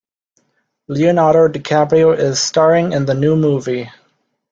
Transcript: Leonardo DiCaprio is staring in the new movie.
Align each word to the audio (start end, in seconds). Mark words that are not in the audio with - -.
Leonardo 0.87 1.47
DiCaprio 1.47 2.17
is 2.17 2.39
staring 2.41 2.91
in 2.91 3.05
the 3.05 3.13
new 3.13 3.35
movie. 3.35 3.87